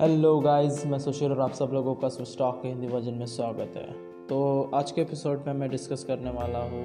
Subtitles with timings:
[0.00, 3.72] Hello guys मैं सुशील और आप सब लोगों का स्टॉक के हिंदी वर्जन में स्वागत
[3.76, 3.86] है।
[4.26, 6.84] तो आज के एपिसोड में मैं डिस्कस करने वाला हूँ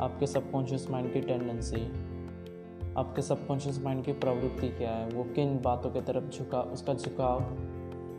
[0.00, 1.82] आपके सबकॉन्शियस माइंड की टेंडेंसी
[2.96, 7.44] आपके सबकॉन्शियस माइंड की प्रवृत्ति क्या है, वो किन बातों की तरफ़ झुका, उसका झुकाव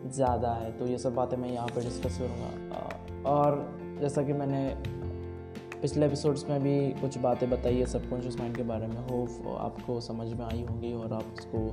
[0.09, 3.59] ज़्यादा है। तो ये सब बातें मैं यहाँ पर डिस्कस करूँगा। और
[4.01, 4.67] जैसा कि मैंने
[5.81, 9.99] पिछले एपिसोड्स में भी कुछ बातें बताई है सबकॉन्शियस माइंड के बारे में, होप आपको
[10.01, 11.69] समझ में आई होंगी और आप उसको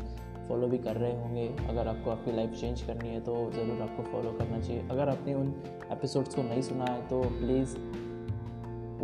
[0.49, 4.03] फॉलो भी कर रहे होंगे। अगर आपको आपकी लाइफ चेंज करनी है तो ज़रूर आपको
[4.03, 5.55] फॉलो करना चाहिए। अगर आपने उन
[5.93, 7.77] एपिसोड्स को नहीं सुना है तो प्लीज़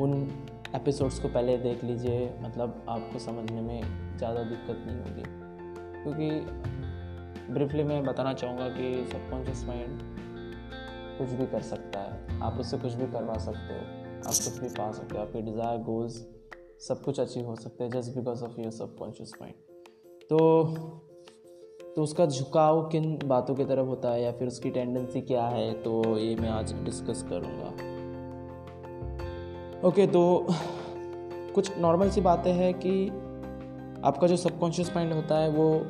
[0.01, 0.29] उन
[0.75, 3.81] एपिसोड्स को पहले देख लीजिए। मतलब आपको समझने में
[4.19, 5.23] ज़्यादा दिक्कत नहीं होगी।
[6.03, 10.03] क्योंकि ब्रीफली मैं बताना चाहूँगा कि सबकॉन्शियस माइंड
[11.19, 14.69] कुछ भी कर सकता है। आप उससे कुछ भी करवा सकते हो। आप कुछ भी
[14.71, 16.15] पा सकते हो। आपके डिज़ायर गोल्स
[16.81, 19.55] सब कुछ अचीव हो सकते हैं just because of your subconscious mind
[20.31, 20.39] तो
[21.97, 25.73] तो उसका झुकाव किन बातों की तरफ़ होता है या फिर उसकी टेंडेंसी क्या है?
[25.73, 27.69] तो ये मैं आज डिस्कस करूँगा।
[29.89, 30.47] ओके तो
[31.55, 33.09] कुछ नॉर्मल सी बातें हैं कि
[34.05, 35.87] आपका जो सबकॉन्शियस माइंड होता है, वो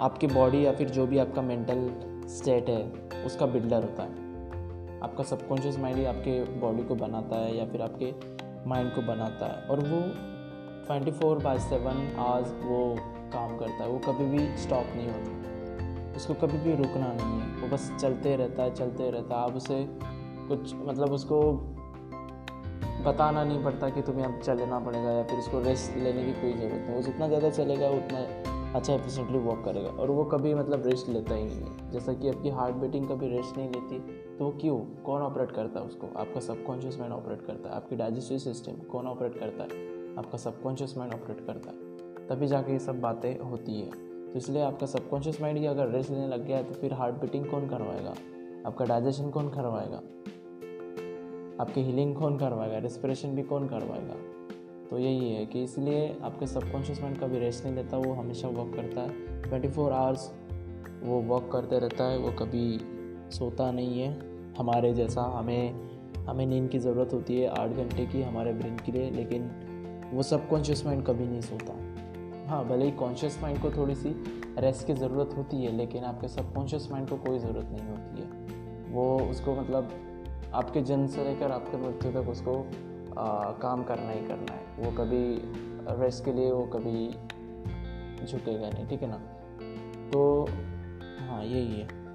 [0.00, 1.90] आपकी बॉडी या फिर जो भी आपका मेंटल
[2.28, 2.92] स्टेट है,
[3.26, 7.82] उसका बिल्डर होता है। आपका सबकॉन्शियस माइंड ही आपके बॉडी को बनाता है या फिर
[7.82, 8.14] आपके
[8.68, 10.00] माइंड को बनाता है। और वो
[10.86, 12.96] twenty four by seven hours वो
[13.28, 17.60] काम करता है, वो कभी भी स्टॉप नहीं होता। उसको कभी भी रुकना नहीं है।
[17.60, 19.84] वो बस चलते रहता है, चलते रहता है। आप उसे
[20.48, 21.40] कुछ मतलब उसको
[23.04, 26.52] बताना नहीं पड़ता कि तुम्हें अब चलना पड़ेगा या फिर उसको रेस्ट लेने की कोई
[26.52, 28.18] ज़रूरत नहीं। वो जितना ज़्यादा चलेगा, उतना
[28.76, 32.28] अच्छा एफिशिएंटली वॉक करेगा। और वो कभी मतलब रेस्ट लेता ही नहीं है। जैसा कि
[32.28, 33.98] आपकी हार्ट बीटिंग कभी रेस्ट नहीं लेती
[34.38, 34.78] तो वो क्यों?
[35.04, 36.06] कौन ऑपरेट करता है उसको?
[36.16, 39.86] आपका सबकॉन्शियस माइंड ऑपरेट करता है। आपकी डाइजेस्टिव सिस्टम कौन ऑपरेट करता है?
[40.18, 41.87] आपका सबकॉन्शियस माइंड ऑपरेट करता है।
[42.28, 43.90] तभी जाके ये सब बातें होती है।
[44.32, 47.14] तो इसलिए आपका सबकॉन्शियस माइंड ही अगर रेस्ट लेने लग गया है तो फिर हार्ट
[47.14, 48.14] बीटिंग कौन करवाएगा?
[48.66, 49.96] आपका डाइजेशन कौन करवाएगा?
[51.62, 52.78] आपकी हीलिंग कौन करवाएगा?
[52.78, 54.14] रेस्पिरेशन भी कौन करवाएगा?
[54.90, 58.76] तो यही है कि इसलिए आपके सबकॉन्शियस माइंड कभी रेस्ट नहीं लेता, वो हमेशा वर्क
[58.76, 60.32] करता है। ट्वेंटी फोर आवर्स
[61.02, 62.80] वो वर्क करते रहता है, वो कभी
[63.30, 64.18] सोता नहीं है।
[64.58, 65.88] हमारे जैसा हमें
[66.26, 69.50] हमें नींद की ज़रूरत होती है आठ घंटे की हमारे ब्रेन के लिए, लेकिन
[70.14, 71.87] वो सबकॉन्शियस माइंड कभी नहीं सोता।
[72.48, 74.08] हाँ भले ही कॉन्शियस माइंड को थोड़ी सी
[74.58, 78.20] रेस्ट की ज़रूरत होती है लेकिन आपके सब कॉन्शियस माइंड को कोई ज़रूरत नहीं होती
[78.20, 79.90] है। वो उसको मतलब
[80.54, 82.58] आपके जन्म से लेकर आपके मृत्यु तक उसको
[83.20, 85.22] आ, काम करना ही करना है। वो कभी
[86.02, 87.08] रेस्ट के लिए वो कभी
[88.26, 89.20] झुकेगा नहीं ठीक है ना?
[90.12, 90.48] तो
[91.28, 92.07] हाँ यही है।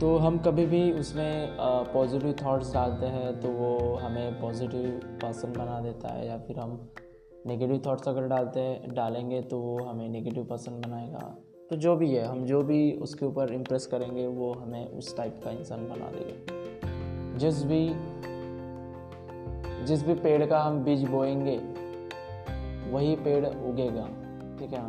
[0.00, 1.56] तो हम कभी भी उसमें
[1.92, 6.78] पॉजिटिव थॉट्स डालते हैं तो वो हमें पॉजिटिव पर्सन बना देता है या फिर हम
[7.46, 11.18] नेगेटिव थॉट्स अगर डालते हैं डालेंगे तो वो हमें नेगेटिव पर्सन बनाएगा।
[11.70, 15.40] तो जो भी है, हम जो भी उसके ऊपर इम्प्रेस करेंगे, वो हमें उस टाइप
[15.44, 17.88] का इंसान बना देगा। जिस भी
[19.86, 21.56] जिस भी पेड़ का हम बीज बोएँगे,
[22.92, 24.06] वही पेड़ उगेगा,
[24.58, 24.84] ठीक है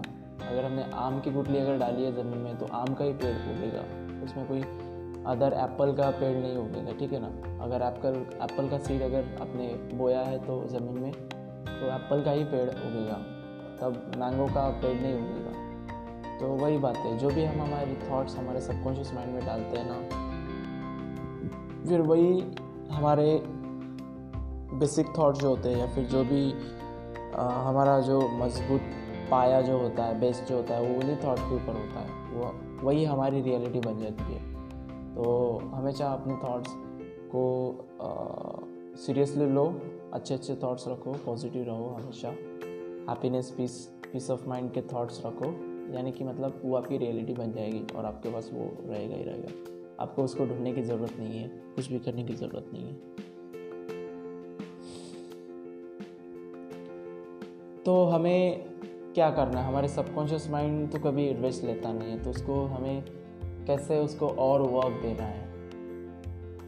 [0.50, 3.36] अगर हमने आम की गुटली अगर डाली है ज़मीन में तो आम का ही पेड़
[3.48, 3.84] उगेगा।
[4.24, 4.62] उसमें कोई
[5.30, 7.28] अदर एप्पल का पेड़ नहीं उगेगा ठीक है ना?
[7.64, 9.68] अगर एप्पल एप्पल का सीड अगर आपने
[9.98, 13.18] बोया है तो ज़मीन में तो एप्पल का ही पेड़ उगेगा।
[13.82, 15.58] तब मैंगो का पेड़ नहीं उगेगा।
[16.40, 19.86] तो वही बात है जो भी हम हमारे थॉट्स हमारे सबकॉन्शियस माइंड में डालते हैं
[19.88, 20.28] ना
[21.90, 22.44] फिर वही
[22.92, 23.42] हमारे
[24.80, 26.54] बेसिक थॉट्स जो होते हैं या फिर जो भी
[27.36, 28.82] आ, हमारा जो मज़बूत
[29.32, 32.10] पाया जो होता है बेस जो होता है वो उन्हीं थॉट के ऊपर होता है।
[32.34, 32.54] वो
[32.88, 34.59] वही हमारी रियलिटी बन जाती है।
[35.20, 35.32] तो
[35.72, 36.74] हमेशा अपने थॉट्स
[37.32, 37.42] को
[38.98, 39.66] सीरियसली लो
[40.14, 42.30] अच्छे अच्छे थॉट्स रखो पॉजिटिव रहो हमेशा।
[43.10, 43.76] Happiness peace
[44.14, 45.50] peace of mind के थॉट्स रखो,
[45.96, 50.04] यानी कि मतलब वो आपकी रियलिटी बन जाएगी और आपके पास वो रहेगा ही रहेगा।
[50.04, 52.94] आपको उसको ढूँढने की ज़रूरत नहीं है, कुछ भी करने की ज़रूरत नहीं है।
[57.86, 58.66] तो हमें
[59.16, 59.68] क्या करना है?
[59.68, 63.19] हमारे सबकॉन्शियस माइंड तो कभी एडवाइस लेता नहीं है तो उसको हमें
[63.70, 65.48] कैसे उसको और वर्क देना है।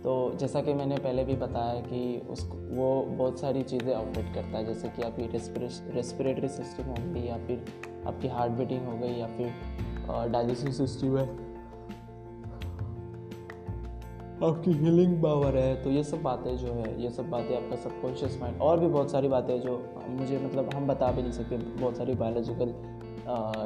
[0.03, 1.99] तो जैसा कि मैंने पहले भी बताया कि
[2.29, 5.27] उसको, वो बहुत सारी चीज़ें ऑपरेट करता है, जैसे कि आपकी
[5.93, 7.65] रेस्पिरेटरी सिस्टम हो गई या फिर
[8.07, 11.25] आपकी हार्ट बीटिंग हो गई या फिर डाइजेस्टिव सिस्टम है।
[14.43, 18.37] आपकी हीलिंग पावर है तो ये सब बातें जो है, ये सब बातें आपका सबकॉन्शियस
[18.41, 19.77] माइंड और भी बहुत सारी बातें जो
[20.09, 22.73] मुझे मतलब हम बता भी नहीं सकते, बहुत सारी बायोलॉजिकल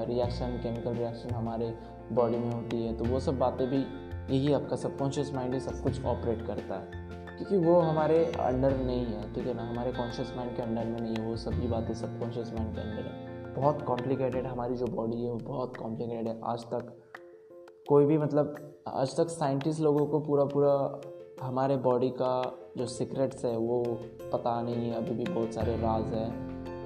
[0.09, 1.73] रिएक्शन केमिकल रिएक्शन हमारे
[2.11, 3.85] बॉडी में होती है तो वो सब बातें भी
[4.35, 7.05] यही आपका सबकॉन्शियस माइंड ही सब कुछ ऑपरेट करता है।
[7.37, 9.63] क्योंकि वो हमारे अंडर नहीं है, ठीक है ना?
[9.63, 13.03] हमारे कॉन्शियस माइंड के अंडर में नहीं है, वो सभी बातें सबकॉन्शियस माइंड के अंडर
[13.03, 16.97] है। बहुत कॉम्प्लिकेटेड हमारी जो बॉडी है, वो बहुत कॉम्प्लिकेटेड है। आज तक
[17.89, 21.01] कोई भी मतलब आज तक साइंटिस्ट लोगों को पूरा पूरा
[21.45, 23.83] हमारे बॉडी का जो सीक्रेट्स है, वो
[24.33, 26.29] पता नहीं है। अभी भी बहुत सारे राज है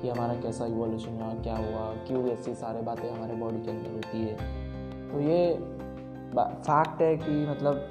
[0.01, 3.91] कि हमारा कैसा इवोल्यूशन हुआ क्या हुआ, क्यों ऐसी सारी बातें हमारे बॉडी के अंदर
[3.91, 4.68] होती है।
[5.11, 5.53] तो ये
[6.35, 7.89] फैक्ट है कि मतलब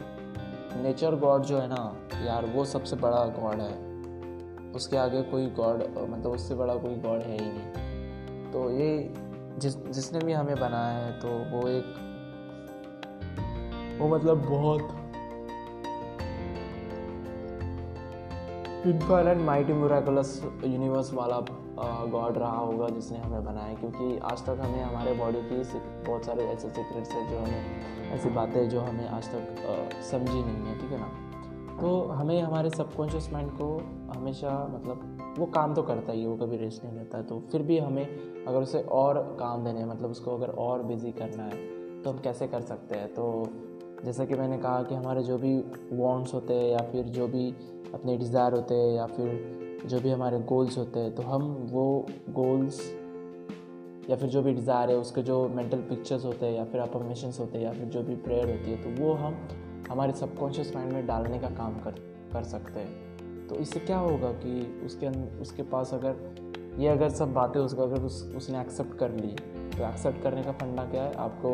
[0.77, 5.83] नेचर गॉड जो है ना, यार वो सबसे बड़ा गॉड है। उसके आगे कोई गॉड
[6.01, 9.15] मतलब उससे बड़ा कोई गॉड है ही नहीं। तो ये
[9.59, 11.95] जिस, जिसने भी हमें बनाया है तो वो एक,
[14.01, 14.81] वो मतलब बहुत
[18.87, 21.41] इनफाइनाइट माइटी मिराकुलस यूनिवर्स वाला
[22.11, 25.63] गॉड रहा होगा जिसने हमें बनाया क्योंकि आज तक हमें हमारे बॉडी की
[26.07, 30.67] बहुत सारे ऐसे सीक्रेट्स हैं जो हमें, ऐसी बातें जो हमें आज तक समझी नहीं
[30.67, 31.09] है, ठीक है ना?
[31.81, 33.77] तो हमें हमारे सबकॉन्शियस माइंड को
[34.17, 37.63] हमेशा मतलब वो काम तो करता ही है, वो कभी रेस्ट नहीं लेता तो फिर
[37.63, 38.05] भी हमें
[38.45, 42.47] अगर उसे और काम देने मतलब उसको अगर और बिज़ी करना है तो हम कैसे
[42.49, 43.09] कर सकते हैं?
[43.15, 43.49] तो
[44.05, 45.57] जैसा कि मैंने कहा कि हमारे जो भी
[45.93, 47.49] वॉन्ट्स होते हैं, या फिर जो भी
[47.95, 52.07] अपने डिज़ायर होते हैं, या फिर जो भी हमारे गोल्स होते हैं तो हम वो
[52.31, 52.81] गोल्स
[54.11, 57.41] या फिर जो भी डिज़ायर है, उसके जो मेंटल पिक्चर्स होते हैं या फिर अफर्मेशंस
[57.41, 59.37] होते हैं या फिर जो भी प्रेयर होती है तो वो हम
[59.91, 62.01] हमारे सबकॉन्शियस माइंड में डालने का काम कर
[62.33, 65.09] कर सकते हैं। तो इससे क्या होगा कि उसके
[65.41, 66.17] उसके पास अगर
[66.79, 69.35] ये अगर सब बातें, उसका अगर उस, उसने एक्सेप्ट कर ली
[69.79, 71.15] तो एक्सेप्ट करने का फंडा क्या है?
[71.15, 71.51] आपको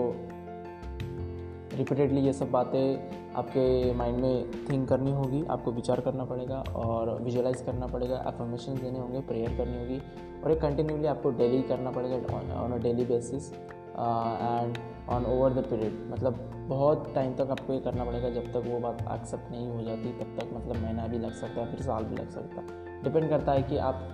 [1.75, 7.23] रिपीटेडली ये सब बातें आपके माइंड में थिंक करनी होगी, आपको विचार करना पड़ेगा और
[7.23, 9.99] विजुअलाइज करना पड़ेगा एफर्मेशन देने होंगे प्रेयर करनी होगी
[10.45, 14.79] और ये कंटिन्यूली आपको डेली करना पड़ेगा on a daily basis and
[15.11, 16.39] on over the period मतलब
[16.69, 20.13] बहुत टाइम तक आपको ये करना पड़ेगा जब तक वो बात एक्सेप्ट नहीं हो जाती,
[20.13, 23.29] तब तक मतलब महीना भी लग सकता है, फिर साल भी लग सकता है। डिपेंड
[23.31, 24.09] करता है कि आप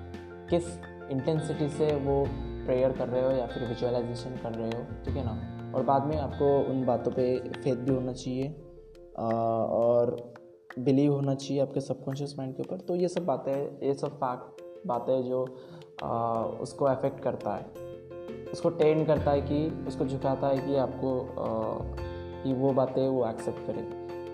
[0.51, 0.65] किस
[1.11, 2.25] इंटेंसिटी से वो
[2.67, 5.39] प्रेयर कर रहे हो या फिर विजुअलाइजेशन कर रहे हो, ठीक है ना?
[5.75, 8.49] और बाद में आपको उन बातों पे फेथ भी होना चाहिए
[9.19, 10.17] और
[10.79, 14.63] बिलीव होना चाहिए आपके सबकॉन्शियस माइंड के ऊपर। तो ये सब बातें ये सब फैक्ट
[14.87, 15.47] बातें जो
[16.03, 17.89] आ, उसको अफेक्ट करता है।
[18.53, 21.11] उसको टेंड करता है कि उसको झुकाता है कि आपको
[22.45, 23.83] कि वो बातें वो एक्सेप्ट करे।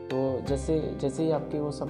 [0.09, 1.89] तो जैसे जैसे ही आपके वो सब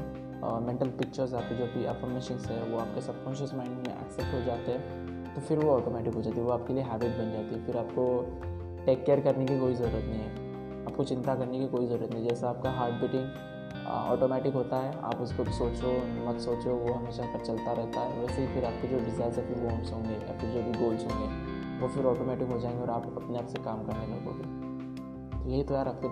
[0.67, 4.73] मेंटल पिक्चर्स आपके जो भी अफर्मेशन है वो आपके सबकॉन्शियस माइंड में एक्सेप्ट हो जाते
[4.73, 7.65] हैं तो फिर वो ऑटोमेटिक हो जाती है वो आपके लिए हैबिट बन जाती है।
[7.67, 8.05] फिर आपको
[8.87, 12.29] टेक केयर करने की कोई ज़रूरत नहीं है। आपको चिंता करने की कोई ज़रूरत नहीं।
[12.29, 13.55] जैसा आपका हार्ट बीटिंग
[13.87, 15.91] ऑटोमेटिक होता है, आप उसको सोचो,
[16.27, 19.47] मत सोचो, वो हमेशा कर चलता रहता है। वैसे ही फिर आपके जो डिज़ायर्स है
[19.49, 21.29] फिर वो होंगे या फिर जो भी गोल्स होंगे,
[21.81, 25.63] वो फिर ऑटोमेटिक हो जाएँगे और आप अपने आप से काम करने लगोगे। तो यही
[25.63, 26.09] तो यार आपके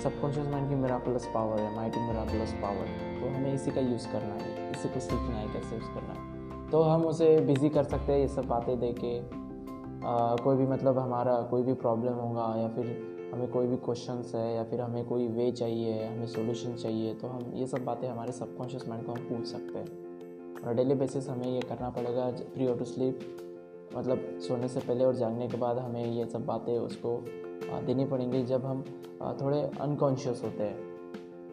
[0.00, 3.80] सबकॉन्शियस माइंड की मेरा प्लस पावर है मेरा प्लस पावर है तो हमें इसी का
[3.80, 7.68] यूज़ करना है, इसी को सीखना है, कैसे यूज़ करना है। तो हम उसे बिज़ी
[7.68, 9.39] कर सकते हैं, ये सब बातें दे के।
[10.02, 12.86] कोई भी मतलब हमारा कोई भी प्रॉब्लम होगा या फिर
[13.34, 17.28] हमें कोई भी क्वेश्चन है या फिर हमें कोई वे चाहिए, हमें सोल्यूशन चाहिए तो
[17.28, 21.28] हम ये सब बातें हमारे सबकॉन्शियस माइंड को हम पूछ सकते हैं। और डेली बेसिस
[21.28, 23.20] हमें ये करना पड़ेगा प्री टू स्लीप
[23.96, 27.16] मतलब सोने से पहले और जागने के बाद हमें ये सब बातें उसको
[27.86, 28.82] देनी पड़ेंगी जब हम
[29.40, 30.78] थोड़े अनकॉन्शियस होते हैं।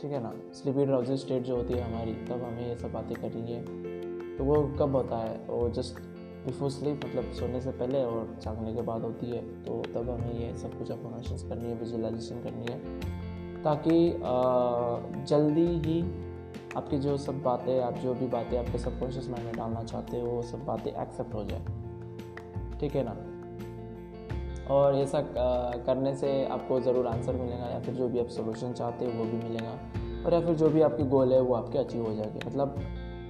[0.02, 0.34] ठीक है ना?
[0.54, 4.44] स्लीपी ड्राउजी स्टेट जो होती है हमारी, तब हमें ये सब बातें करनी है। तो
[4.44, 5.40] वो कब होता है?
[5.50, 6.00] वो जस्ट
[6.48, 10.34] बिफोर स्लीप मतलब सोने से पहले और जागने के बाद होती है तो तब हमें
[10.34, 12.77] ये सब कुछ अफॉर्मेशन करनी है विजुअलाइजेशन करनी है,
[13.63, 13.96] ताकि
[15.25, 16.01] जल्दी ही
[16.77, 20.27] आपकी जो सब बातें, आप जो भी बातें आपके सबकॉन्शियस माइंड में डालना चाहते हो,
[20.27, 23.16] वो सब बातें एक्सेप्ट हो जाए। ठीक है ना?
[24.74, 25.22] और ऐसा
[25.86, 29.25] करने से आपको ज़रूर आंसर मिलेगा या फिर जो भी आप सोल्यूशन चाहते हो, वो
[29.25, 29.72] भी मिलेगा
[30.25, 32.80] और या फिर जो भी आपकी गोल है, वो आपके अचीव हो जाएगी। मतलब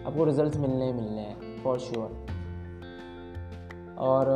[0.05, 2.25] आपको रिज़ल्ट मिलने ही मिलने हैं फॉर श्योर
[3.97, 4.27] और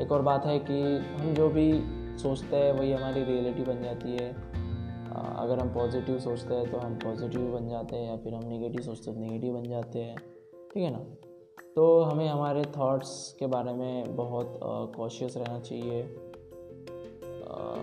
[0.00, 1.72] एक और बात है कि हम जो भी
[2.18, 4.32] सोचते हैं वही हमारी रियलिटी बन जाती है।
[5.36, 8.80] अगर हम पॉजिटिव सोचते हैं तो हम पॉजिटिव बन जाते हैं या फिर हम नेगेटिव
[8.80, 10.16] सोचते हैं नेगेटिव बन जाते हैं।
[10.74, 11.00] ठीक है ना?
[11.76, 14.60] तो हमें हमारे थॉट्स के बारे में बहुत
[14.96, 16.02] कॉशियस रहना चाहिए।
[17.48, 17.74] आ,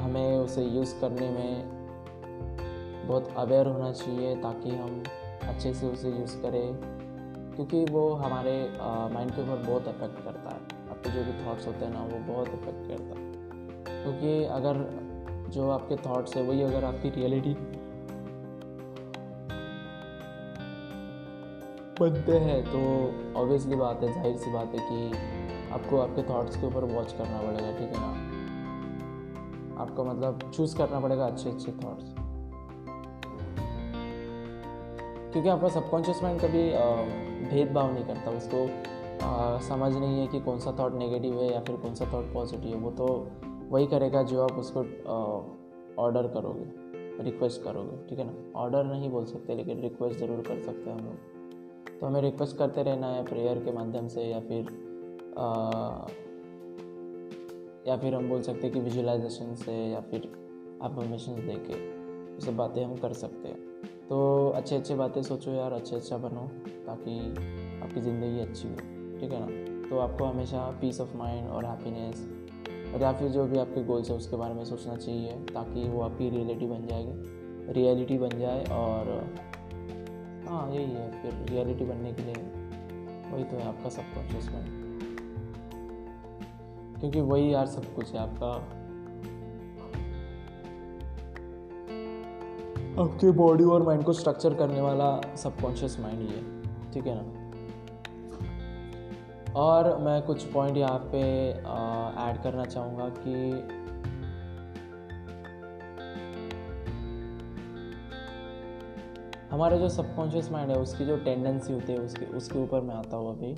[0.00, 1.80] हमें उसे यूज़ करने में
[3.08, 5.02] बहुत अवेयर होना चाहिए ताकि हम
[5.42, 6.99] अच्छे से उसे यूज़ करें।
[7.60, 8.52] क्योंकि वो हमारे
[9.14, 12.18] माइंड के ऊपर बहुत अफेक्ट करता है। आपके जो भी थॉट्स होते हैं ना, वो
[12.28, 14.78] बहुत इफ़ेक्ट करता है। क्योंकि अगर
[15.52, 17.52] जो आपके थॉट्स है, वही अगर आपकी रियलिटी
[22.00, 22.80] बनते हैं तो
[23.40, 27.40] ऑब्वियसली बात है ज़ाहिर सी बात है कि आपको आपके थॉट्स के ऊपर वॉच करना
[27.40, 28.12] पड़ेगा, ठीक है ना?
[29.82, 32.14] आपको मतलब चूज़ करना पड़ेगा अच्छे अच्छे थॉट्स
[35.32, 36.70] क्योंकि आपका सबकॉन्शियस माइंड कभी
[37.42, 38.64] भेदभाव नहीं करता उसको
[39.20, 42.32] आ, समझ नहीं है कि कौन सा थॉट नेगेटिव है या फिर कौन सा थॉट
[42.34, 43.06] पॉजिटिव है वो तो
[43.70, 44.80] वही करेगा जो आप उसको
[46.02, 48.32] ऑर्डर करोगे रिक्वेस्ट करोगे ठीक है ना?
[48.60, 52.56] ऑर्डर नहीं बोल सकते लेकिन रिक्वेस्ट ज़रूर कर सकते हैं हम लोग। तो हमें रिक्वेस्ट
[52.56, 54.66] करते रहना है प्रेयर के माध्यम से या फिर
[55.38, 55.46] आ,
[57.86, 60.30] या फिर हम बोल सकते हैं कि विजुलाइजेशन से या फिर
[60.82, 63.69] अफर्मेशन दे के ये सब बातें हम कर सकते हैं।
[64.08, 66.46] तो अच्छे अच्छे बातें सोचो यार, अच्छे अच्छा बनो
[66.86, 67.18] ताकि
[67.82, 68.74] आपकी ज़िंदगी अच्छी हो,
[69.20, 69.88] ठीक है ना?
[69.88, 72.28] तो आपको हमेशा पीस ऑफ़ माइंड और हैप्पीनेस
[72.94, 76.00] और या फिर जो भी आपके गोल्स है उसके बारे में सोचना चाहिए ताकि वो
[76.02, 79.08] आपकी रियलिटी बन जाएगी। रियलिटी बन जाए और
[80.48, 82.34] हाँ यही है, फिर रियलिटी बनने के लिए
[83.32, 84.78] वही तो है आपका सबकॉन्शियस माइंड
[87.00, 88.79] क्योंकि वही यार सब कुछ है, आपका
[93.00, 96.40] आपके बॉडी और माइंड को स्ट्रक्चर करने वाला सबकॉन्शियस माइंड ये
[96.92, 97.22] ठीक है ना?
[99.56, 101.20] और मैं कुछ पॉइंट यहाँ पे
[102.22, 103.34] ऐड करना चाहूँगा कि
[109.50, 113.16] हमारा जो सबकॉन्शियस माइंड है उसकी जो टेंडेंसी होती है उसके उसके ऊपर मैं आता
[113.16, 113.54] हूँ अभी।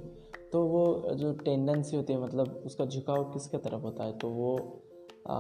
[0.52, 4.56] तो वो जो टेंडेंसी होती है मतलब उसका झुकाव किसके तरफ़ होता है तो वो
[5.28, 5.37] आ,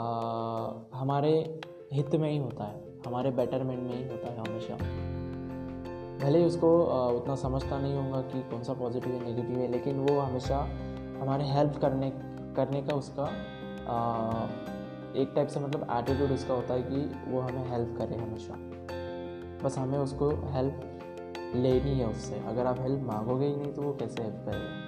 [0.94, 1.60] हमारे
[1.92, 4.74] हित में ही होता है। हमारे बेटरमेंट में ही होता है हमेशा।
[6.18, 6.68] भले ही उसको
[7.16, 10.58] उतना समझता नहीं होगा कि कौन सा पॉजिटिव है नेगेटिव है, लेकिन वो हमेशा
[11.22, 12.10] हमारे हेल्प करने
[12.56, 13.24] करने का उसका
[15.16, 18.54] एक टाइप से मतलब एटीट्यूड उसका होता है कि वो हमें हेल्प करे हमेशा।
[19.64, 20.88] बस हमें उसको हेल्प
[21.54, 24.80] लेनी है उससे। अगर आप हेल्प मांगोगे ही नहीं तो वो कैसे हेल्प करेगा?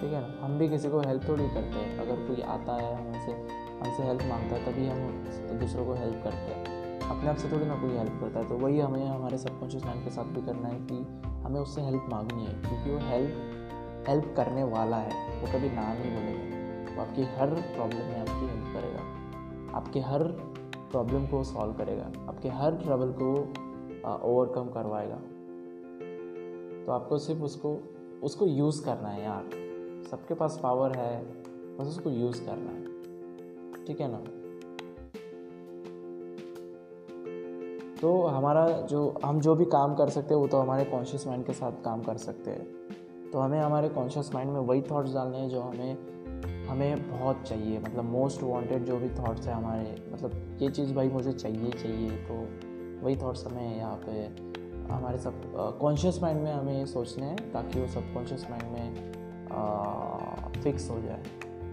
[0.00, 0.34] ठीक है ना?
[0.40, 3.32] हम भी किसी को हेल्प थोड़ी करते हैं। अगर कोई आता है, हमसे
[3.76, 6.75] हमसे हेल्प माँगता है, तभी हम दूसरों को हेल्प करते हैं।
[7.10, 10.04] अपने आप से थोड़ी ना कोई हेल्प करता है। तो वही हमें, हमारे सबकॉन्शियस माइंड
[10.04, 10.94] के साथ भी करना है कि
[11.28, 13.52] हमें उससे हेल्प मांगनी है, क्योंकि वो हेल्प
[14.08, 18.46] हेल्प करने वाला है। वो कभी ना नहीं बोलेगा। वो आपकी हर प्रॉब्लम में आपकी
[18.46, 19.00] हेल्प करेगा।
[19.76, 20.22] आपके हर
[20.90, 23.32] प्रॉब्लम को सॉल्व करेगा। आपके हर ट्रबल को
[24.22, 25.16] ओवरकम करवाएगा।
[26.86, 27.80] तो आपको सिर्फ़ उसको
[28.22, 29.44] उसको यूज़ करना है यार।
[30.10, 31.24] सबके पास पावर है,
[31.76, 32.84] बस उसको यूज़ करना है।
[33.84, 34.35] ठीक है ना?
[38.00, 41.44] तो हमारा जो, हम जो भी काम कर सकते हैं, वो तो हमारे कॉन्शियस माइंड
[41.46, 45.38] के साथ काम कर सकते हैं। तो हमें हमारे कॉन्शियस माइंड में वही थॉट्स डालने
[45.38, 45.96] हैं जो हमें
[46.66, 51.08] हमें बहुत चाहिए। मतलब मोस्ट वांटेड जो भी थॉट्स हैं हमारे मतलब ये चीज़ भाई
[51.08, 52.34] मुझे चाहिए चाहिए। तो
[53.04, 54.12] वही थॉट्स हमें यहाँ पे,
[54.92, 55.42] हमारे सब
[55.80, 58.94] कॉन्शियस माइंड में हमें ये सोचने हैं, ताकि वो सब कॉन्शियस माइंड में
[60.62, 61.22] फिक्स हो जाए।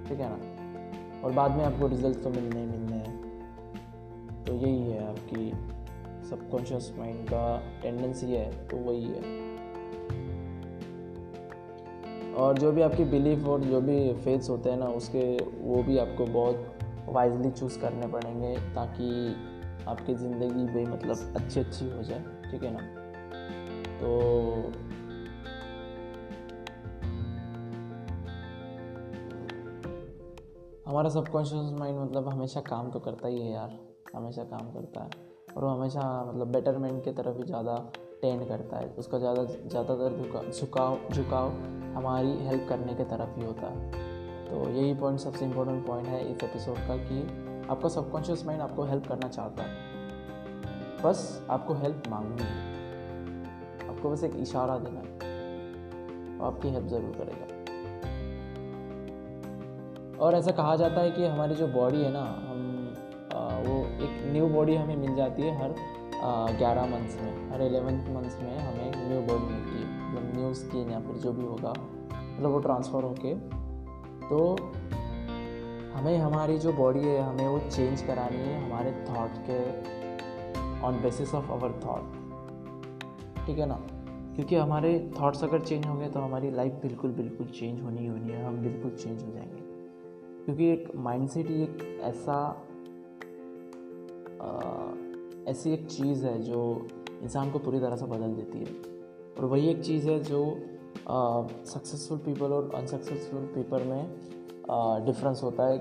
[0.08, 1.22] ठीक है ना?
[1.24, 5.73] और बाद में आपको रिज़ल्ट तो मिलने ही मिलने हैं। तो यही है आपकी
[6.34, 9.42] सबकॉन्शियस माइंड का टेंडेंसी है तो वही है।
[12.34, 15.98] और जो भी आपकी बिलीफ और जो भी फेथ्स होते हैं ना, उसके, वो भी
[15.98, 16.78] आपको बहुत
[17.10, 19.36] वाइजली चूज़ करने पड़ेंगे, ताकि
[19.88, 22.80] आपकी ज़िंदगी भी मतलब अच्छी अच्छी हो जाए, ठीक है ना?
[24.00, 24.10] तो
[30.88, 33.78] हमारा सबकॉन्शियस माइंड मतलब हमेशा काम तो करता ही है यार,
[34.16, 37.76] हमेशा काम करता है। और वो हमेशा मतलब बेटरमेंट की तरफ़ ही ज़्यादा
[38.22, 41.50] टेंड करता है। उसका ज़्यादा, ज़्यादातर झुका, झुकाव झुकाव
[41.96, 43.92] हमारी हेल्प करने की तरफ़ ही होता है।
[44.46, 47.22] तो यही पॉइंट सबसे इम्पोर्टेंट पॉइंट है इस एपिसोड का कि
[47.70, 54.24] आपका सबकॉन्शियस माइंड आपको हेल्प करना चाहता है। बस आपको हेल्प मांगनी है आपको बस
[54.24, 55.06] एक इशारा देना है।
[56.40, 57.52] और आपकी हेल्प ज़रूर करेगा।
[60.20, 62.22] और ऐसा कहा जाता है कि हमारी जो बॉडी है ना
[64.34, 65.76] न्यू बॉडी हमें मिल जाती है हर
[66.58, 70.92] ग्यारह मंथ्स में, हर एलेवेंथ मंथ्स में हमें न्यू बॉडी मिलती है मतलब न्यू स्किन
[70.92, 73.34] या फिर जो भी होगा मतलब वो ट्रांसफ़र होके।
[74.30, 74.40] तो
[75.94, 79.60] हमें हमारी जो बॉडी है, हमें वो चेंज करानी है हमारे थॉट के
[80.88, 82.22] on basis of our thought
[83.46, 83.80] ठीक है ना?
[84.36, 88.32] क्योंकि हमारे थॉट्स अगर चेंज होंगे तो हमारी लाइफ बिल्कुल बिल्कुल चेंज होनी ही होनी
[88.32, 89.62] है, हम बिल्कुल चेंज हो जाएँगे।
[90.46, 92.38] क्योंकि एक माइंडसेट ही एक ऐसा
[95.48, 96.88] ऐसी एक चीज़ है जो
[97.22, 98.72] इंसान को पूरी तरह से बदल देती है।
[99.34, 100.44] और वही एक चीज़ है जो
[101.68, 104.04] सक्सेसफुल पीपल और अनसक्सेसफुल पीपल में
[105.06, 105.78] डिफरेंस होता है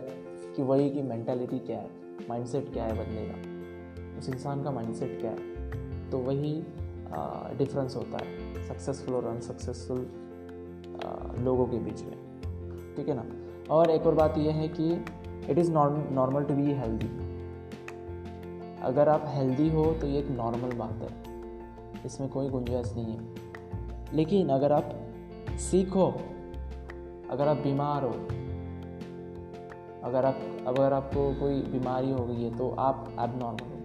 [0.57, 1.91] कि वही की मैंटेलिटी क्या है
[2.29, 6.53] माइंडसेट क्या है बदले का। उस इंसान का माइंडसेट क्या है तो वही
[7.59, 10.07] डिफरेंस होता है सक्सेसफुल और अनसक्सेसफुल
[11.45, 13.25] लोगों के बीच में। ठीक है ना?
[13.71, 14.93] और एक और बात यह है कि
[15.51, 17.07] it is normal to be healthy
[18.83, 21.11] अगर आप हेल्दी हो तो ये एक नॉर्मल बात है।
[22.07, 24.91] इसमें कोई गुंजाइश नहीं है। लेकिन अगर आप
[25.61, 26.07] सीखो
[27.31, 28.13] अगर आप बीमार हो
[30.05, 33.79] अगर आप अगर आपको कोई बीमारी हो गई है तो आप एब नॉर्मल हो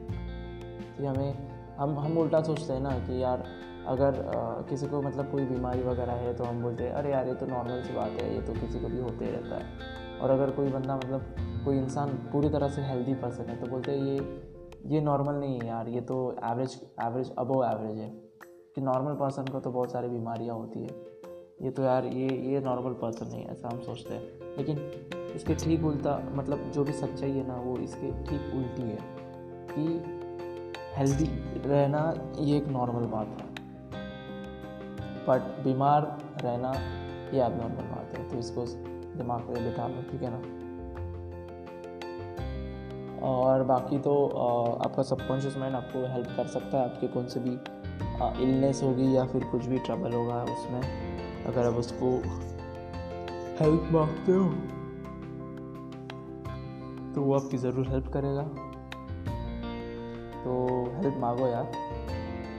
[0.98, 3.44] फिर हमें हम हम उल्टा सोचते हैं ना कि यार
[3.88, 7.28] अगर आ, किसी को मतलब कोई बीमारी वगैरह है तो हम बोलते हैं अरे यार
[7.28, 10.20] ये तो नॉर्मल सी बात है ये तो किसी को भी होते ही रहता है।
[10.20, 11.36] और अगर कोई बंदा मतलब
[11.66, 14.20] कोई इंसान पूरी तरह से हेल्दी पर्सन है तो बोलते हैं ये
[14.88, 18.10] ये नॉर्मल नहीं है यार, ये तो एवरेज एवरेज अबो एवरेज है।
[18.76, 20.90] कि नॉर्मल पर्सन को तो बहुत सारी बीमारियाँ होती है।
[21.62, 24.78] ये तो यार, ये ये नॉर्मल पर्सन नहीं है, ऐसा हम सोचते हैं। लेकिन
[25.36, 29.00] इसके ठीक उल्टा मतलब जो भी सच्चाई है ना, वो इसके ठीक उल्टी है।
[29.78, 30.04] कि
[30.96, 31.26] हेल्दी
[31.70, 33.48] रहना ये एक नॉर्मल बात है।
[35.26, 36.74] बट बीमार रहना
[37.32, 38.66] ये अब नॉर्मल बात है। तो इसको
[39.18, 40.57] दिमाग में बिठा लो, ठीक है ना?
[43.28, 44.14] और बाकी तो
[44.84, 47.58] आपका सबकॉन्शियस माइंड आपको हेल्प कर सकता है। आपके कौन से भी
[48.44, 50.82] इलनेस होगी या फिर कुछ भी ट्रबल होगा उसमें,
[51.46, 52.12] अगर आप उसको
[53.60, 54.50] हेल्प मांगते हो
[57.14, 58.44] तो वो आपकी ज़रूर हेल्प करेगा।
[60.38, 60.54] तो
[60.96, 61.72] हेल्प मांगो यार।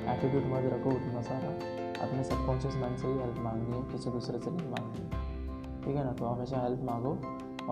[0.08, 1.50] एटीट्यूड मत रखो उतना सारा।
[1.98, 5.06] अपने सबकॉन्शियस माइंड से ही हेल्प मांगनी है किसी दूसरे से नहीं मांगनी
[5.84, 6.12] ठीक है ना?
[6.12, 7.16] तो हमेशा हेल्प मांगो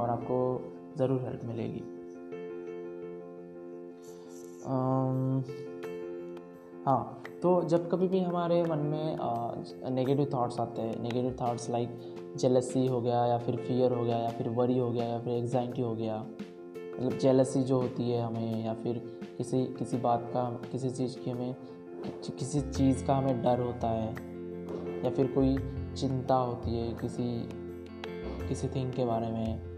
[0.01, 0.39] और आपको
[0.99, 1.83] ज़रूर हेल्प मिलेगी।
[6.87, 9.17] हाँ तो जब कभी भी हमारे मन में
[9.95, 11.89] नेगेटिव थॉट्स आते हैं नेगेटिव थॉट्स लाइक
[12.37, 15.33] जेलसी हो गया या फिर फियर हो गया या फिर वरी हो गया या फिर
[15.33, 16.27] एग्जाइटी हो गया
[17.01, 21.31] मतलब जेलसी जो होती है हमें या फिर किसी किसी बात का, किसी चीज़ की
[21.31, 21.57] हमें
[22.39, 24.09] किसी चीज़ का हमें डर होता है
[25.05, 25.57] या फिर कोई
[25.97, 27.49] चिंता होती है किसी
[28.49, 29.77] किसी थिंग के बारे में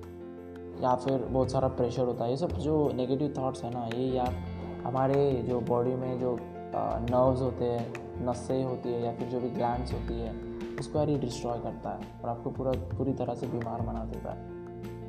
[0.83, 4.07] या फिर बहुत सारा प्रेशर होता है, ये सब जो नेगेटिव थाट्स है ना, ये
[4.07, 4.48] यार
[4.85, 6.37] हमारे जो बॉडी में जो
[6.73, 10.33] नर्व्स होते हैं, नसें होती है या फिर जो भी ग्लैंड्स होती है,
[10.81, 14.33] उसको यार ये डिस्ट्रॉय करता है और आपको पूरा, पूरी तरह से बीमार बना देता
[14.33, 14.57] है।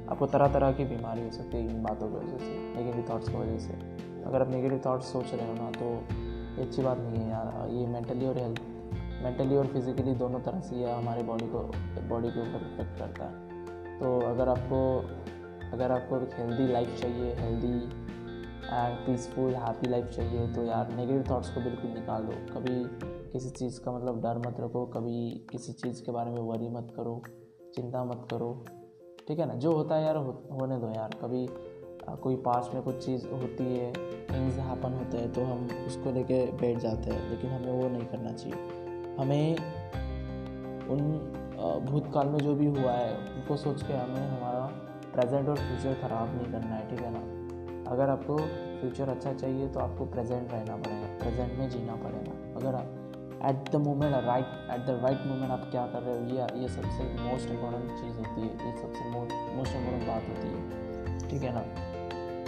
[0.08, 3.30] आपको तरह तरह की बीमारी हो सकती है इन बातों की वजह से नेगेटिव थाट्स
[3.30, 3.74] की वजह से।
[4.24, 7.70] अगर आप नेगेटिव थाट्स सोच रहे हो ना तो ये अच्छी बात नहीं है यार,
[7.70, 8.62] ये मेंटली और हेल्थ
[9.24, 11.60] मेंटली और फिज़िकली दोनों तरह से यह हमारे बॉडी को
[12.10, 14.80] बॉडी के ऊपर इफ़ेक्ट करता है। तो अगर आपको
[15.74, 17.74] अगर आपको एक हेल्दी लाइफ चाहिए healthy
[18.70, 22.76] and peaceful happy life चाहिए तो यार नेगेटिव थाट्स को बिल्कुल निकाल दो। कभी
[23.32, 26.94] किसी चीज़ का मतलब डर मत रखो कभी किसी चीज़ के बारे में वरी मत
[26.96, 27.22] करो
[27.76, 28.52] चिंता मत करो
[29.28, 29.54] ठीक है ना?
[29.56, 31.48] जो होता है यार हो, होने दो यार। कभी
[32.22, 33.92] कोई पास में कुछ चीज़ होती है
[34.30, 38.06] थिंग्स हैपन होते हैं तो हम उसको लेके बैठ जाते हैं लेकिन हमें वो नहीं
[38.06, 39.56] करना चाहिए। हमें
[40.90, 41.02] उन
[41.86, 44.66] भूतकाल में जो भी हुआ है उनको सोच के हमें हमारा
[45.14, 47.22] प्रेजेंट और फ्यूचर ख़राब नहीं करना है ठीक है ना?
[47.90, 48.38] अगर आपको
[48.80, 52.88] फ्यूचर अच्छा चाहिए तो आपको प्रेजेंट रहना पड़ेगा प्रेजेंट में जीना पड़ेगा। अगर आप
[53.50, 56.68] at the moment right at the right moment आप क्या कर रहे हो, ये ये
[56.70, 60.60] सबसे मोस्ट इम्पोर्टेंट चीज़ होती है, ये सबसे मोस्ट मोस्ट इम्पोर्टेंट बात होती है।
[61.30, 61.64] ठीक है ना?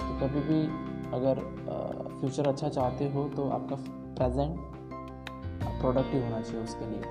[0.01, 0.59] तो कभी भी
[1.13, 1.39] अगर
[2.19, 3.75] फ्यूचर अच्छा चाहते हो तो आपका
[4.17, 4.53] प्रेजेंट
[5.81, 7.01] प्रोडक्टिव होना चाहिए उसके लिए,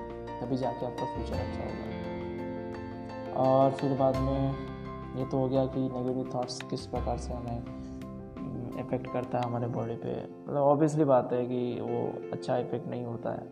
[0.41, 4.41] तभी जाके आपका फ्यूचर अच्छा होगा। और फिर बाद में
[5.17, 7.80] ये तो हो गया कि नेगेटिव थाट्स किस प्रकार से हमें
[8.79, 13.05] इफ़ेक्ट करता है हमारे बॉडी पे। मतलब ऑब्वियसली बात है कि वो अच्छा इफ़ेक्ट नहीं
[13.05, 13.47] होता है।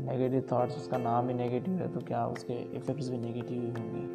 [0.00, 4.06] नेगेटिव थाट्स उसका नाम ही नेगेटिव है तो क्या उसके इफ़ेक्ट्स भी नेगेटिव ही होंगे?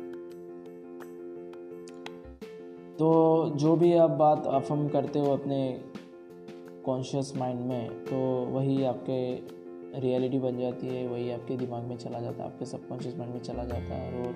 [2.97, 5.82] तो जो भी आप बात अफर्म करते हो अपने
[6.86, 8.17] कॉन्शियस माइंड में तो
[8.52, 9.36] वही आपके
[10.00, 13.41] रियलिटी बन जाती है, वही आपके दिमाग में चला जाता है, आपके सबकॉन्शियस माइंड में
[13.41, 14.36] चला जाता है, और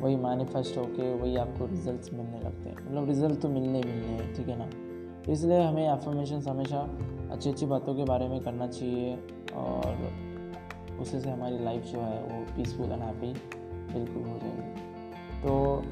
[0.00, 4.34] वही मैनिफेस्ट होके वही आपको रिजल्ट्स मिलने लगते हैं। मतलब रिज़ल्ट तो मिलने मिलने हैं,
[4.34, 4.83] ठीक है ना?
[5.28, 6.80] इसलिए हमें एफर्मेशन हमेशा
[7.32, 9.14] अच्छी अच्छी बातों के बारे में करना चाहिए
[9.56, 13.32] और उसी से हमारी लाइफ जो है वो पीसफुल एंड हैप्पी
[13.94, 15.82] बिल्कुल हो जाएगी। तो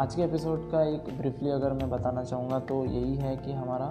[0.00, 3.90] आज के एपिसोड का एक ब्रीफली अगर मैं बताना चाहूँगा तो यही है कि हमारा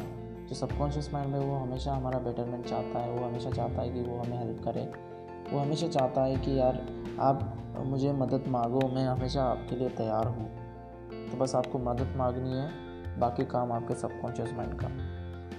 [0.50, 4.02] जो सबकॉन्शियस माइंड है वो हमेशा हमारा बेटरमेंट चाहता है, वो हमेशा चाहता है कि
[4.02, 4.82] वो हमें हेल्प करे।
[5.54, 6.86] वो हमेशा चाहता है कि यार
[7.20, 7.54] आप
[7.86, 10.48] मुझे मदद मांगो, मैं हमेशा आपके लिए तैयार हूँ।
[11.32, 12.83] तो बस आपको मदद मांगनी है
[13.20, 14.88] बाकी काम आपके सबकॉन्शियस माइंड का।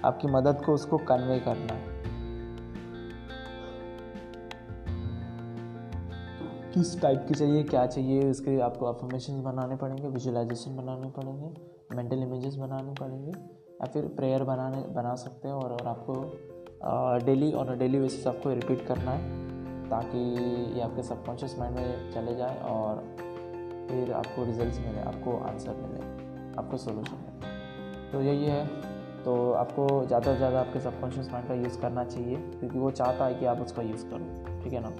[0.07, 1.93] आपकी मदद को उसको कन्वे करना है।
[6.73, 11.49] किस टाइप की चाहिए क्या चाहिए उसके आपको अफर्मेशन बनाने पड़ेंगे विजुअलाइजेशन बनाने पड़ेंगे
[11.95, 17.53] मेंटल इमेजेस बनाने पड़ेंगे या फिर प्रेयर बनाने बना सकते हैं और, और आपको डेली
[17.53, 19.43] ऑन डेली बेसिस आपको रिपीट करना है
[19.89, 20.17] ताकि
[20.75, 23.03] ये आपके सबकॉन्शियस माइंड में चले जाए और
[23.89, 26.03] फिर आपको रिजल्ट्स मिले आपको आंसर मिले
[26.59, 27.34] आपको सोल्यूशन मिले।
[28.15, 28.65] तो यही है।
[29.23, 33.25] तो आपको ज़्यादा से ज़्यादा आपके सबकॉन्शियस माइंड का यूज़ करना चाहिए, क्योंकि वो चाहता
[33.25, 34.91] है कि आप उसका यूज़ करो, ठीक है ना?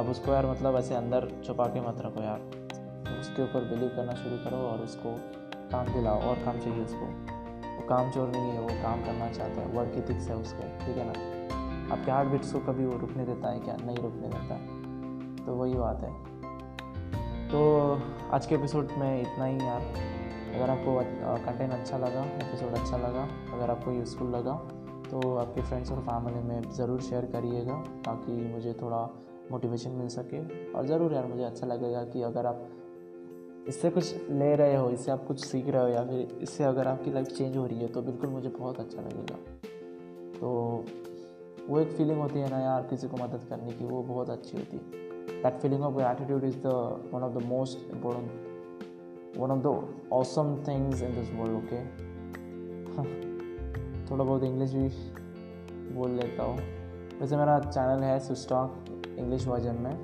[0.00, 2.40] अब उसको यार मतलब ऐसे अंदर छुपा के मत रखो यार।
[3.20, 5.14] उसके ऊपर बिलीव करना शुरू करो और उसको
[5.70, 7.06] काम दिलाओ, और काम चाहिए उसको।
[7.76, 10.96] वो काम चोर नहीं है, वो काम करना चाहता है। वर्क इथिक्स है उसके, ठीक
[10.96, 11.12] है ना?
[11.94, 13.76] आपके हार्ट बीट्स को कभी वो रुकने देता है क्या?
[13.84, 16.12] नहीं रुकने देता। है तो वही बात है।
[17.48, 18.00] तो
[18.32, 20.11] आज के एपिसोड में इतना ही यार।
[20.54, 20.94] अगर आपको
[21.44, 24.54] कंटेंट अच्छा लगा एपिसोड अच्छा लगा, अगर आपको यूज़फुल लगा
[25.04, 29.00] तो आपके फ्रेंड्स और फैमिली में ज़रूर शेयर करिएगा ताकि मुझे थोड़ा
[29.50, 30.38] मोटिवेशन मिल सके।
[30.72, 32.68] और ज़रूर यार, मुझे अच्छा लगेगा कि अगर आप
[33.68, 36.88] इससे कुछ ले रहे हो, इससे आप कुछ सीख रहे हो या फिर इससे अगर
[36.88, 39.36] आपकी लाइफ चेंज हो रही है तो बिल्कुल मुझे बहुत अच्छा लगेगा।
[40.38, 40.50] तो
[41.68, 44.56] वो एक फीलिंग होती है ना यार, किसी को मदद करने की, वो बहुत अच्छी
[44.56, 46.72] होती है। That feeling of attitude is the
[47.12, 48.51] one of the most important
[49.38, 49.66] one of the
[50.12, 51.80] awesome things in this world okay
[54.10, 54.88] थोड़ा बहुत इंग्लिश भी
[55.94, 56.56] बोल लेता हूँ।
[57.20, 58.84] वैसे मेरा चैनल है सुस्टॉक
[59.18, 59.94] इंग्लिश वर्जन में।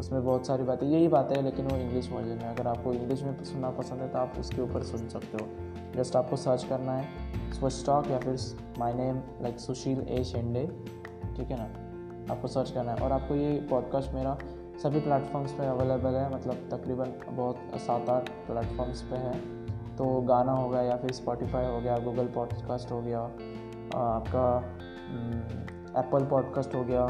[0.00, 3.22] उसमें बहुत सारी बातें, यही बातें हैं, लेकिन वो इंग्लिश वर्जन में। अगर आपको इंग्लिश
[3.22, 5.48] में सुनना पसंद है तो आप उसके ऊपर सुन सकते हो।
[5.96, 8.36] जस्ट आपको सर्च करना है स्टॉक या फिर
[8.78, 10.66] my name like Sushil A Shende
[11.36, 11.64] ठीक है ना?
[12.32, 14.38] आपको सर्च करना है। और आपको ये पॉडकास्ट मेरा
[14.82, 19.32] सभी प्लेटफॉर्म्स पे अवेलेबल है मतलब तकरीबन बहुत सात आठ प्लेटफॉर्म्स पे है।
[19.96, 23.20] तो गाना हो गया या फिर स्पॉटिफाई हो गया गूगल पॉडकास्ट हो गया
[23.96, 24.46] आपका
[26.00, 27.04] एप्पल पॉडकास्ट हो गया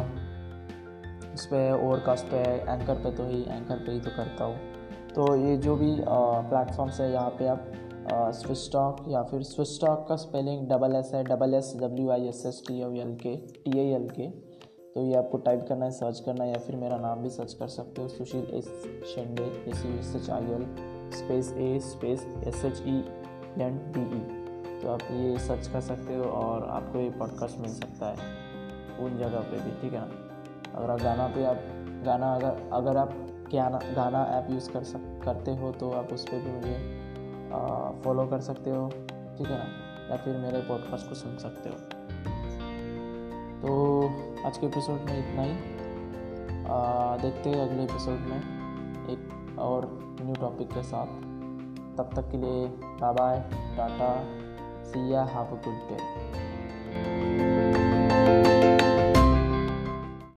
[1.35, 4.57] उस पर ओवरकास्ट पे एंकर पे तो ही एंकर पे ही तो करता हूँ।
[5.15, 7.71] तो ये जो भी प्लेटफॉर्म्स है, यहाँ पे आप
[8.35, 12.63] स्विस्टॉक या फिर स्विस्टॉक का स्पेलिंग डबल एस है double S W I S S
[12.69, 14.29] T L K T A L K
[14.95, 17.53] तो ये आपको टाइप करना है सर्च करना है या फिर मेरा नाम भी सर्च
[17.53, 18.69] कर सकते हो। Sushil S
[19.15, 20.65] Shende S U S H I L
[21.11, 22.97] space A space S H E
[23.63, 24.41] N D E
[24.83, 28.39] तो आप ये सर्च कर सकते हो और आपको ये पॉडकास्ट मिल सकता है
[28.99, 30.09] उन जगह पे भी, ठीक है ना?
[30.75, 31.57] अगर आप गाना पे आप,
[32.05, 33.13] गाना अगर अगर आप
[33.51, 38.27] क्या गाना ऐप यूज़ कर सक, करते हो तो आप उस पर भी मुझे फॉलो
[38.27, 38.89] कर सकते हो,
[39.39, 39.65] ठीक है ना?
[40.11, 42.00] या फिर मेरे पॉडकास्ट को सुन सकते हो।
[43.61, 44.07] तो
[44.47, 45.53] आज के एपिसोड में इतना ही।
[46.65, 48.39] आ, देखते हैं अगले एपिसोड में
[49.11, 51.07] एक और न्यू टॉपिक के साथ।
[51.97, 54.25] तब तक के लिए bye bye tata
[54.85, 57.60] Siya have a good day